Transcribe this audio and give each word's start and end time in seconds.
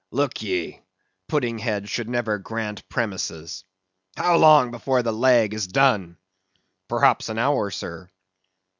Look 0.09 0.41
ye, 0.41 0.81
pudding 1.27 1.59
heads 1.59 1.91
should 1.91 2.09
never 2.09 2.39
grant 2.39 2.89
premises.—How 2.89 4.35
long 4.35 4.71
before 4.71 5.03
the 5.03 5.13
leg 5.13 5.53
is 5.53 5.67
done? 5.67 6.17
Perhaps 6.87 7.29
an 7.29 7.37
hour, 7.37 7.69
sir. 7.69 8.09